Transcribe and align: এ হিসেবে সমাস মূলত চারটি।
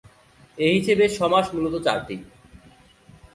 এ 0.57 0.67
হিসেবে 0.75 1.05
সমাস 1.19 1.45
মূলত 1.55 1.75
চারটি। 1.85 2.15